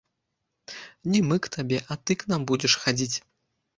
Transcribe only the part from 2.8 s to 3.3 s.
хадзіць.